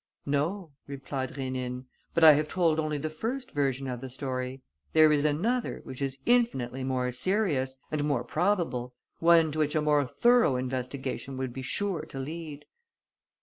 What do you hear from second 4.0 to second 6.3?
the story. There is another which is